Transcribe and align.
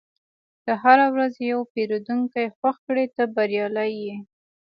که 0.63 0.71
هره 0.83 1.05
ورځ 1.13 1.33
یو 1.51 1.59
پیرودونکی 1.73 2.45
خوښ 2.57 2.77
کړې، 2.87 3.05
ته 3.15 3.23
بریالی 3.35 3.91
یې. 4.03 4.15